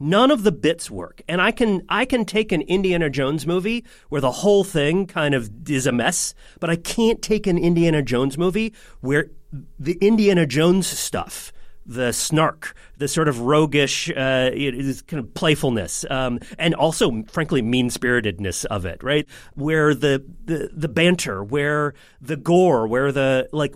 [0.00, 1.22] None of the bits work.
[1.28, 5.34] And I can I can take an Indiana Jones movie where the whole thing kind
[5.34, 9.30] of is a mess, but I can't take an Indiana Jones movie where
[9.78, 11.52] the Indiana Jones stuff
[11.86, 17.22] the snark, the sort of roguish, uh, it is kind of playfulness, um, and also,
[17.24, 19.26] frankly, mean spiritedness of it, right?
[19.54, 23.74] Where the, the the banter, where the gore, where the like.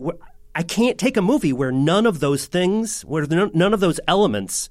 [0.59, 4.69] I can't take a movie where none of those things, where none of those elements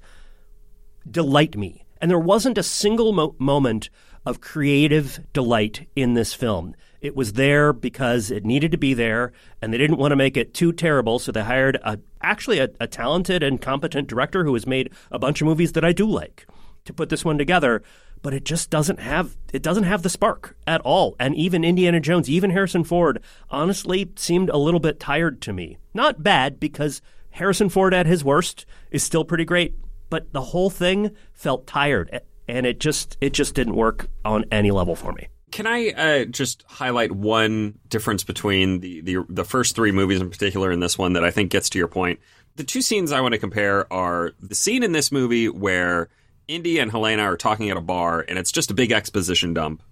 [1.10, 1.86] delight me.
[1.98, 3.88] And there wasn't a single mo- moment
[4.26, 6.74] of creative delight in this film.
[7.00, 10.36] It was there because it needed to be there, and they didn't want to make
[10.36, 14.52] it too terrible, so they hired a, actually a, a talented and competent director who
[14.52, 16.46] has made a bunch of movies that I do like
[16.84, 17.82] to put this one together.
[18.22, 21.16] But it just doesn't have it doesn't have the spark at all.
[21.18, 25.78] And even Indiana Jones, even Harrison Ford, honestly seemed a little bit tired to me.
[25.94, 27.00] Not bad because
[27.30, 29.74] Harrison Ford at his worst is still pretty great,
[30.10, 34.70] but the whole thing felt tired and it just it just didn't work on any
[34.70, 35.28] level for me.
[35.50, 40.30] Can I uh, just highlight one difference between the, the the first three movies in
[40.30, 42.20] particular and this one that I think gets to your point?
[42.56, 46.08] The two scenes I want to compare are the scene in this movie where
[46.48, 49.82] Indy and Helena are talking at a bar, and it's just a big exposition dump,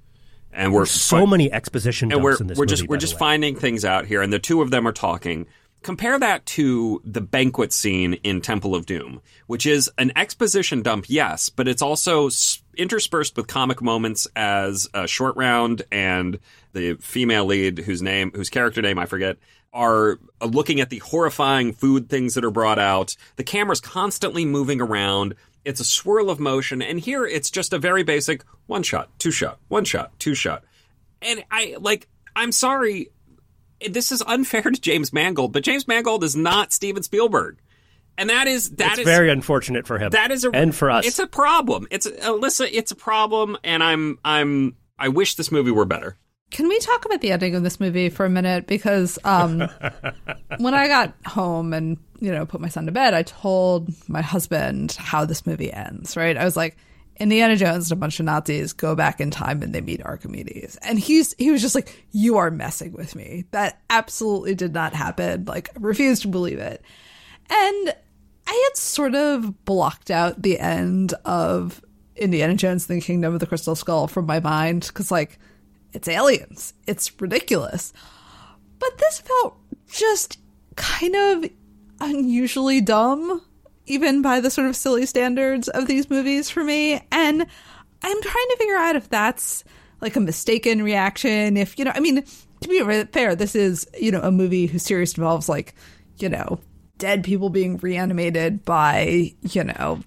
[0.52, 2.96] and we're so fi- many exposition and dumps we're in this we're movie, just we're
[2.96, 5.46] just finding things out here, and the two of them are talking.
[5.82, 11.04] Compare that to the banquet scene in Temple of Doom, which is an exposition dump,
[11.08, 12.28] yes, but it's also
[12.76, 16.40] interspersed with comic moments as a Short Round and
[16.72, 19.36] the female lead, whose name, whose character name I forget,
[19.76, 23.14] are uh, looking at the horrifying food things that are brought out.
[23.36, 25.34] The camera's constantly moving around.
[25.64, 29.30] It's a swirl of motion, and here it's just a very basic one shot, two
[29.30, 30.64] shot, one shot, two shot.
[31.20, 33.10] And I like, I'm sorry,
[33.86, 37.58] this is unfair to James Mangold, but James Mangold is not Steven Spielberg,
[38.16, 40.10] and that is that It's is very unfortunate for him.
[40.10, 41.06] that is a and for us.
[41.06, 41.86] It's a problem.
[41.90, 42.68] It's Alyssa.
[42.72, 46.16] It's a problem, and I'm I'm I wish this movie were better.
[46.50, 48.66] Can we talk about the ending of this movie for a minute?
[48.66, 49.58] Because um,
[50.58, 54.22] when I got home and you know put my son to bed, I told my
[54.22, 56.16] husband how this movie ends.
[56.16, 56.36] Right?
[56.36, 56.76] I was like,
[57.18, 60.76] Indiana Jones and a bunch of Nazis go back in time and they meet Archimedes,
[60.76, 63.44] and he's he was just like, "You are messing with me.
[63.50, 65.44] That absolutely did not happen.
[65.46, 66.82] Like, I refuse to believe it."
[67.48, 67.94] And
[68.46, 71.82] I had sort of blocked out the end of
[72.14, 75.38] Indiana Jones and the Kingdom of the Crystal Skull from my mind because, like,
[75.96, 76.74] it's aliens.
[76.86, 77.92] It's ridiculous.
[78.78, 79.56] But this felt
[79.88, 80.38] just
[80.76, 81.50] kind of
[82.00, 83.40] unusually dumb,
[83.86, 87.00] even by the sort of silly standards of these movies for me.
[87.10, 87.46] And
[88.02, 89.64] I'm trying to figure out if that's
[90.02, 91.56] like a mistaken reaction.
[91.56, 92.22] If, you know, I mean,
[92.60, 95.74] to be fair, this is, you know, a movie whose series involves like,
[96.18, 96.60] you know,
[96.98, 100.00] dead people being reanimated by, you know,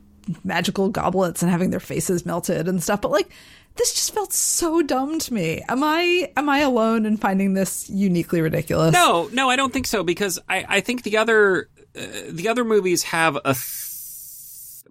[0.43, 3.01] magical goblets and having their faces melted and stuff.
[3.01, 3.31] But like,
[3.79, 5.63] this just felt so dumb to me.
[5.69, 8.93] Am I am I alone in finding this uniquely ridiculous?
[8.93, 12.63] No, no, I don't think so because I, I think the other uh, the other
[12.63, 13.53] movies have a.
[13.53, 13.85] Th-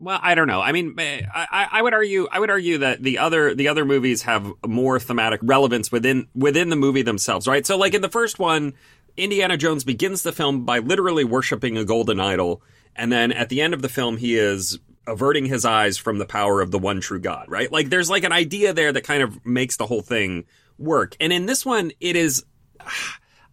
[0.01, 0.61] well, I don't know.
[0.61, 3.85] I mean, I, I I would argue I would argue that the other the other
[3.85, 7.67] movies have more thematic relevance within within the movie themselves, right?
[7.67, 8.73] So, like in the first one,
[9.17, 12.63] Indiana Jones begins the film by literally worshiping a golden idol,
[12.97, 16.27] and then at the end of the film, he is averting his eyes from the
[16.27, 17.71] power of the one true God, right?
[17.71, 20.45] Like there's like an idea there that kind of makes the whole thing
[20.79, 21.17] work.
[21.21, 22.45] And in this one, it is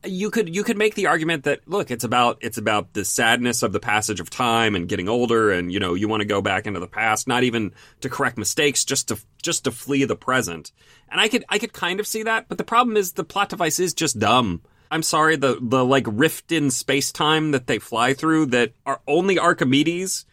[0.06, 3.64] you could you could make the argument that look, it's about it's about the sadness
[3.64, 6.42] of the passage of time and getting older and you know, you want to go
[6.42, 10.16] back into the past, not even to correct mistakes, just to just to flee the
[10.16, 10.72] present.
[11.10, 13.50] And I could I could kind of see that, but the problem is the plot
[13.50, 14.62] device is just dumb.
[14.92, 19.02] I'm sorry, the the like rift in space time that they fly through that are
[19.08, 20.26] only Archimedes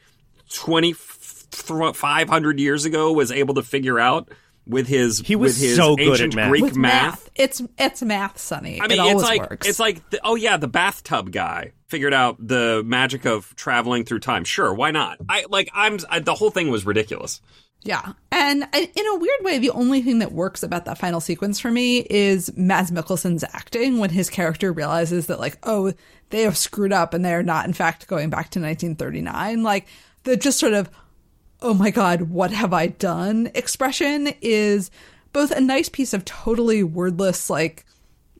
[0.52, 4.28] 2500 years ago was able to figure out
[4.66, 6.50] with his He was with his so good at math.
[6.50, 7.30] Greek With math.
[7.34, 8.80] It's it's math, Sonny.
[8.80, 9.66] I mean, it it's like works.
[9.66, 14.20] it's like the, oh yeah, the bathtub guy figured out the magic of traveling through
[14.20, 14.44] time.
[14.44, 15.18] Sure, why not?
[15.28, 17.40] I like I'm I, the whole thing was ridiculous.
[17.84, 18.12] Yeah.
[18.30, 21.58] And I, in a weird way, the only thing that works about that final sequence
[21.58, 25.92] for me is Mads Mikkelsen's acting when his character realizes that, like, oh,
[26.30, 29.62] they have screwed up and they are not, in fact, going back to 1939.
[29.62, 29.86] Like,
[30.24, 30.90] the just sort of,
[31.61, 34.90] oh my God, what have I done expression is
[35.32, 37.85] both a nice piece of totally wordless, like,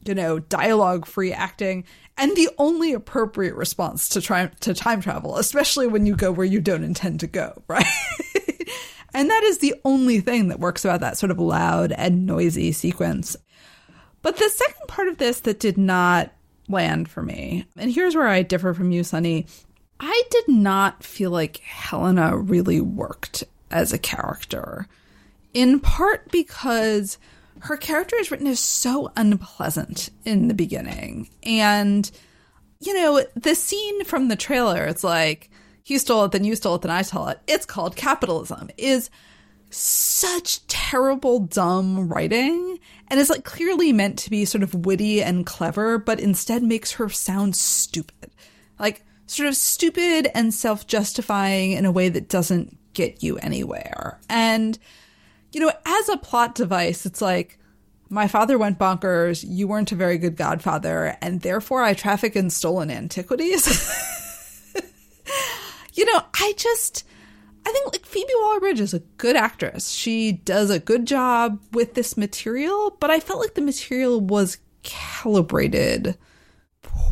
[0.05, 1.85] you know, dialogue free acting
[2.17, 6.47] and the only appropriate response to try to time travel, especially when you go where
[6.47, 7.87] you don't intend to go, right?
[9.15, 12.73] and that is the only thing that works about that sort of loud and noisy
[12.73, 13.37] sequence.
[14.21, 16.33] But the second part of this that did not
[16.69, 19.47] land for me, and here's where I differ from you, Sonny.
[20.05, 24.89] I did not feel like Helena really worked as a character.
[25.55, 27.19] In part because
[27.61, 31.31] her character is written as so unpleasant in the beginning.
[31.45, 32.11] And,
[32.81, 35.51] you know, the scene from the trailer, it's like,
[35.87, 37.39] you stole it, then you stole it, then I stole it.
[37.47, 39.09] It's called capitalism, is
[39.71, 42.81] such terrible, dumb writing.
[43.07, 46.93] And is like clearly meant to be sort of witty and clever, but instead makes
[46.93, 48.33] her sound stupid.
[48.81, 54.21] Like, sort of stupid and self justifying in a way that doesn't get you anywhere.
[54.29, 54.79] And,
[55.53, 57.59] you know, as a plot device, it's like,
[58.13, 62.51] my father went bonkers, you weren't a very good godfather, and therefore I traffic in
[62.51, 63.67] stolen antiquities.
[65.95, 67.05] you know, I just,
[67.65, 69.91] I think like Phoebe Waller Bridge is a good actress.
[69.91, 74.59] She does a good job with this material, but I felt like the material was
[74.83, 76.19] calibrated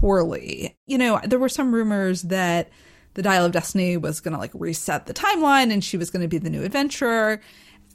[0.00, 0.76] poorly.
[0.86, 2.70] You know, there were some rumors that
[3.14, 6.22] the Dial of Destiny was going to like reset the timeline and she was going
[6.22, 7.40] to be the new adventurer.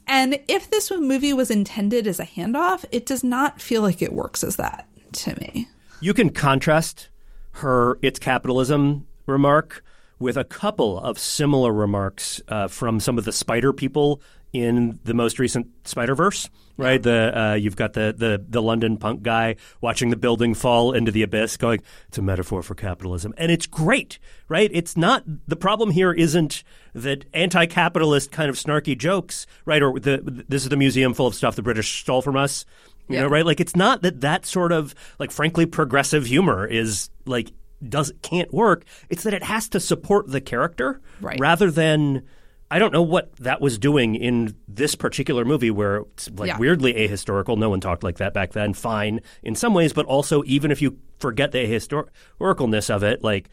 [0.06, 4.12] And if this movie was intended as a handoff, it does not feel like it
[4.12, 5.66] works as that to me.
[6.00, 7.08] You can contrast
[7.52, 9.82] her "it's capitalism" remark
[10.20, 14.20] with a couple of similar remarks uh, from some of the spider people
[14.52, 16.48] in the most recent Spider Verse.
[16.78, 20.92] Right, the uh, you've got the, the the London punk guy watching the building fall
[20.92, 24.68] into the abyss, going, "It's a metaphor for capitalism," and it's great, right?
[24.74, 26.62] It's not the problem here isn't
[26.94, 29.82] that anti-capitalist kind of snarky jokes, right?
[29.82, 32.66] Or the this is the museum full of stuff the British stole from us,
[33.08, 33.22] you Yeah.
[33.22, 33.46] know, right?
[33.46, 37.52] Like it's not that that sort of like frankly progressive humor is like
[37.88, 38.84] does can't work.
[39.08, 41.40] It's that it has to support the character Right.
[41.40, 42.22] rather than
[42.70, 46.58] I don't know what that was doing in this particular movie where it's like Yeah.
[46.58, 47.56] weirdly ahistorical.
[47.56, 48.74] No one talked like that back then.
[48.74, 53.48] Fine in some ways, but also even if you forget the ahistoricalness of it, like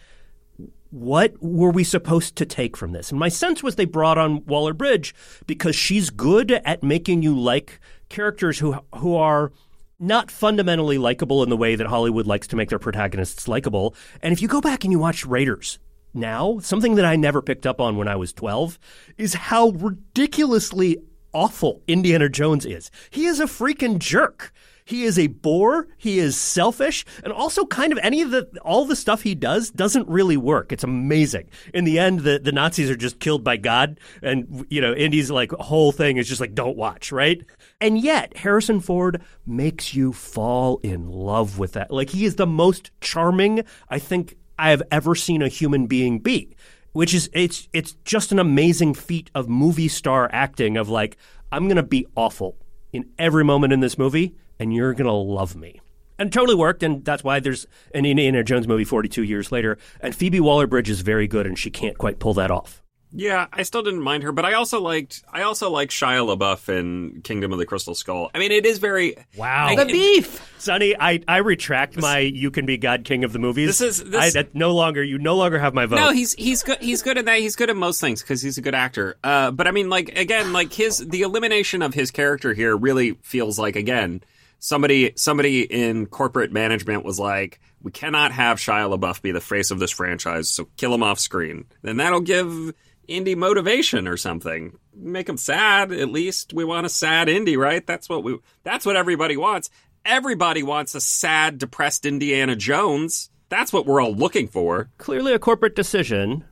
[0.90, 3.12] what were we supposed to take from this?
[3.12, 5.14] And my sense was they brought on Waller Bridge
[5.48, 9.52] because she's good at making you like characters who who are
[10.00, 13.96] not fundamentally likable in the way that Hollywood likes to make their protagonists likable.
[14.22, 15.80] And if you go back and you watch Raiders
[16.14, 18.80] now, something that I never picked up on when I was 12
[19.18, 20.98] is how ridiculously
[21.34, 22.92] awful Indiana Jones is.
[23.10, 24.54] He is a freaking jerk.
[24.86, 25.88] He is a bore.
[25.98, 29.70] He is selfish, and also kind of any of the all the stuff he does
[29.70, 30.72] doesn't really work.
[30.72, 31.50] It's amazing.
[31.74, 35.32] In the end, the the Nazis are just killed by God, and you know Indy's
[35.32, 37.42] like whole thing is just like don't watch, right?
[37.80, 41.90] And yet Harrison Ford makes you fall in love with that.
[41.90, 46.20] Like he is the most charming I think I have ever seen a human being
[46.20, 46.56] be
[46.94, 51.18] which is it's it's just an amazing feat of movie star acting of like
[51.52, 52.58] I'm going to be awful
[52.92, 55.82] in every moment in this movie and you're going to love me.
[56.18, 60.16] And totally worked and that's why there's an Indiana Jones movie 42 years later and
[60.16, 62.83] Phoebe Waller-Bridge is very good and she can't quite pull that off.
[63.16, 66.68] Yeah, I still didn't mind her, but I also liked I also liked Shia LaBeouf
[66.68, 68.32] in Kingdom of the Crystal Skull.
[68.34, 69.76] I mean, it is very Wow.
[69.76, 70.50] The beef.
[70.58, 73.68] Sonny, I, I retract my you can be God King of the movies.
[73.68, 75.98] This is- this- I, that no longer you no longer have my vote.
[75.98, 76.80] No, he's he's good.
[76.80, 77.38] He's good at that.
[77.40, 79.16] He's good at most things because he's a good actor.
[79.24, 83.12] Uh, but I mean, like again, like his the elimination of his character here really
[83.22, 84.22] feels like again
[84.60, 89.70] somebody somebody in corporate management was like, we cannot have Shia LaBeouf be the face
[89.72, 91.66] of this franchise, so kill him off screen.
[91.82, 92.74] Then that'll give
[93.08, 94.78] Indy motivation or something.
[94.96, 95.92] Make them sad.
[95.92, 97.86] At least we want a sad Indy, right?
[97.86, 98.40] That's what we.
[98.64, 99.70] That's what everybody wants.
[100.06, 103.30] Everybody wants a sad, depressed Indiana Jones.
[103.50, 104.90] That's what we're all looking for.
[104.98, 106.44] clearly a corporate decision,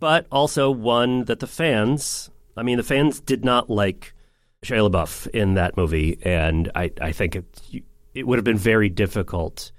[0.00, 4.12] but also one that the fans, I mean, the fans did not like
[4.64, 7.44] Shia LaBeouf in that movie, and I, I think it,
[8.12, 9.70] it would have been very difficult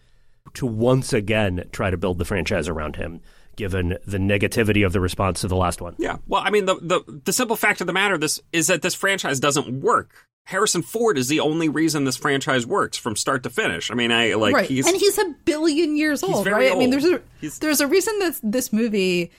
[0.54, 3.20] to once again try to build the franchise around him,
[3.60, 5.94] given the negativity of the response to the last one.
[6.00, 6.18] Yeah.
[6.28, 8.96] Well, I mean, the, the the simple fact of the matter this is that this
[8.96, 10.28] franchise doesn't work.
[10.46, 13.92] Harrison Ford is the only reason this franchise works from start to finish.
[13.92, 14.66] I mean, I like right.
[14.66, 16.76] he's and he's a billion years old, very right?
[16.76, 19.30] I mean, there's a He's- there's a reason that this movie,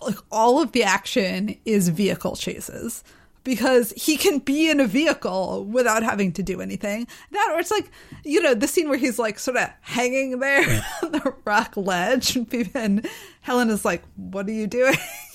[0.00, 3.02] like all of the action, is vehicle chases
[3.44, 7.06] because he can be in a vehicle without having to do anything.
[7.30, 7.90] That or it's like
[8.24, 12.36] you know the scene where he's like sort of hanging there on the rock ledge,
[12.36, 13.08] and and
[13.40, 14.96] Helen is like, "What are you doing?"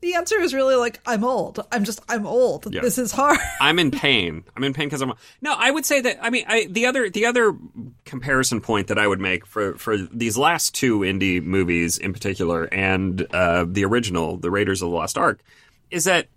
[0.00, 1.64] the answer is really like, "I'm old.
[1.70, 2.72] I'm just I'm old.
[2.72, 2.80] Yeah.
[2.80, 4.44] This is hard." I'm in pain.
[4.56, 5.12] I'm in pain because I'm.
[5.40, 6.18] No, I would say that.
[6.22, 7.56] I mean, I, the other the other
[8.04, 12.64] comparison point that I would make for for these last two Indy movies in particular,
[12.64, 15.40] and uh, the original, the Raiders of the Lost Ark,
[15.90, 16.28] is that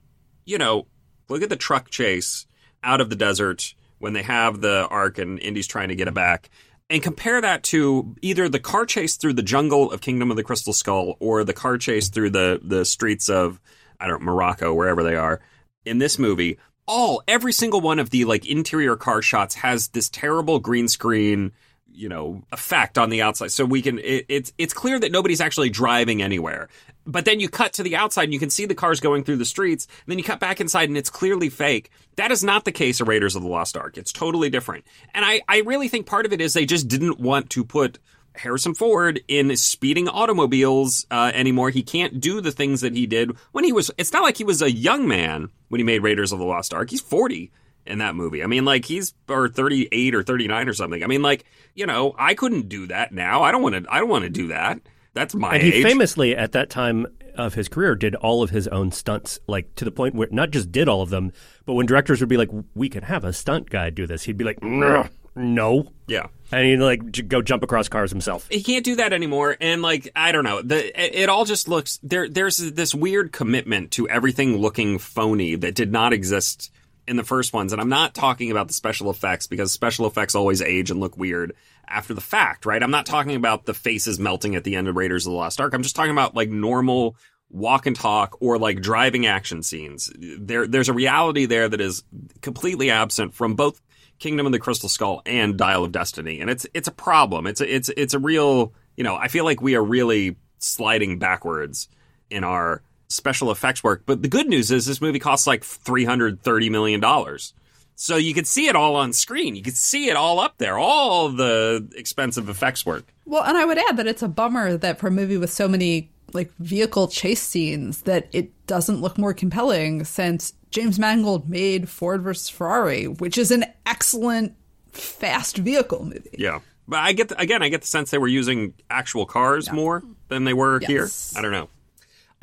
[0.45, 0.87] you know,
[1.29, 2.45] look at the truck chase
[2.83, 6.13] out of the desert when they have the Ark and Indy's trying to get it
[6.13, 6.49] back.
[6.89, 10.43] And compare that to either the car chase through the jungle of Kingdom of the
[10.43, 13.59] Crystal Skull or the car chase through the, the streets of,
[13.99, 15.41] I don't know, Morocco, wherever they are
[15.85, 20.09] in this movie, all every single one of the like interior car shots has this
[20.09, 21.53] terrible green screen,
[21.93, 23.51] you know, effect on the outside.
[23.51, 26.69] So we can it, it's it's clear that nobody's actually driving anywhere.
[27.05, 29.37] But then you cut to the outside and you can see the cars going through
[29.37, 29.85] the streets.
[29.85, 31.91] And then you cut back inside and it's clearly fake.
[32.15, 33.97] That is not the case of Raiders of the Lost Ark.
[33.97, 34.85] It's totally different.
[35.13, 37.99] And I, I really think part of it is they just didn't want to put
[38.35, 41.69] Harrison Ford in speeding automobiles uh, anymore.
[41.69, 43.91] He can't do the things that he did when he was.
[43.97, 46.73] It's not like he was a young man when he made Raiders of the Lost
[46.73, 46.89] Ark.
[46.89, 47.51] He's forty
[47.85, 48.43] in that movie.
[48.43, 51.03] I mean, like he's or thirty eight or thirty nine or something.
[51.03, 53.43] I mean, like you know, I couldn't do that now.
[53.43, 53.91] I don't want to.
[53.91, 54.79] I don't want to do that.
[55.13, 55.73] That's my And age.
[55.75, 59.73] he famously, at that time of his career, did all of his own stunts, like
[59.75, 61.31] to the point where not just did all of them,
[61.65, 64.37] but when directors would be like, "We can have a stunt guy do this," he'd
[64.37, 66.27] be like, "No, no," yeah.
[66.51, 68.47] and he'd like j- go jump across cars himself.
[68.49, 71.67] he can't do that anymore and like i don't know the it, it all just
[71.67, 76.71] looks there there's this weird commitment to everything looking phony that did not exist
[77.07, 80.35] in the first ones, and I'm not talking about the special effects because special effects
[80.35, 81.53] always age and look weird
[81.87, 82.81] after the fact, right?
[82.81, 85.59] I'm not talking about the faces melting at the end of Raiders of the Lost
[85.59, 85.73] Ark.
[85.73, 87.15] I'm just talking about like normal
[87.49, 90.11] walk and talk or like driving action scenes.
[90.17, 92.03] There, there's a reality there that is
[92.41, 93.81] completely absent from both
[94.19, 97.45] Kingdom of the Crystal Skull and Dial of Destiny, and it's it's a problem.
[97.45, 101.19] It's a, it's it's a real you know I feel like we are really sliding
[101.19, 101.89] backwards
[102.29, 102.81] in our
[103.13, 104.03] special effects work.
[104.05, 107.53] But the good news is this movie costs like three hundred thirty million dollars.
[107.95, 109.55] So you could see it all on screen.
[109.55, 113.05] You could see it all up there, all the expensive effects work.
[113.25, 115.67] Well, and I would add that it's a bummer that for a movie with so
[115.67, 121.87] many like vehicle chase scenes that it doesn't look more compelling since James Mangold made
[121.87, 124.55] Ford versus Ferrari, which is an excellent
[124.91, 126.35] fast vehicle movie.
[126.37, 126.59] Yeah.
[126.87, 129.73] But I get the, again, I get the sense they were using actual cars yeah.
[129.73, 130.89] more than they were yes.
[130.89, 131.09] here.
[131.37, 131.69] I don't know.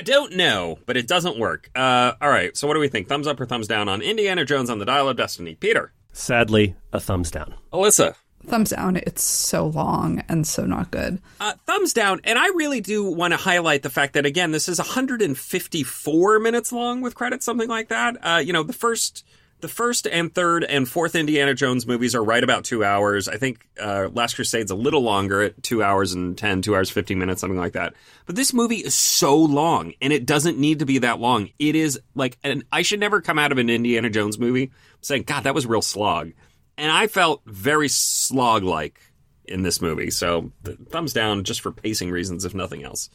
[0.01, 1.70] I don't know, but it doesn't work.
[1.76, 3.07] Uh, all right, so what do we think?
[3.07, 5.57] Thumbs up or thumbs down on Indiana Jones on the Dial of Destiny?
[5.57, 5.92] Peter.
[6.14, 7.53] Sadly, a thumbs down.
[7.70, 8.14] Alyssa.
[8.46, 8.96] Thumbs down.
[8.96, 11.20] It's so long and so not good.
[11.38, 12.22] Uh, thumbs down.
[12.24, 16.72] And I really do want to highlight the fact that, again, this is 154 minutes
[16.72, 18.16] long with credits, something like that.
[18.22, 19.26] Uh, you know, the first
[19.61, 23.28] the first and third and fourth Indiana Jones movies are right about two hours.
[23.28, 26.90] I think uh, Last Crusade's a little longer at two hours and 10, two hours,
[26.90, 27.94] 15 minutes, something like that.
[28.26, 31.50] But this movie is so long and it doesn't need to be that long.
[31.58, 35.24] It is like, and I should never come out of an Indiana Jones movie saying,
[35.24, 36.32] God, that was real slog.
[36.76, 39.00] And I felt very slog like
[39.44, 40.11] in this movie.
[40.11, 40.52] So
[40.88, 43.11] thumbs down just for pacing reasons, if nothing else.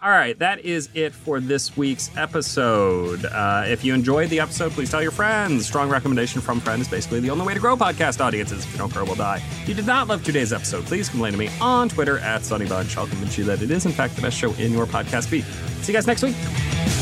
[0.00, 3.24] All right, that is it for this week's episode.
[3.24, 5.66] Uh, if you enjoyed the episode, please tell your friends.
[5.66, 8.64] Strong recommendation from friends is basically the only way to grow podcast audiences.
[8.64, 9.42] If you don't grow, we'll die.
[9.62, 12.96] If you did not love today's episode, please complain to me on Twitter at SonnyBunch.
[12.96, 15.44] I'll convince you that it is, in fact, the best show in your podcast feed.
[15.82, 16.97] See you guys next week.